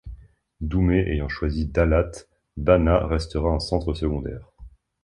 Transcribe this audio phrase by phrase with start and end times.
[0.61, 2.25] Doumer ayant choisi Đà Lạt,
[2.57, 4.51] Bà Nà restera un centre secondaire.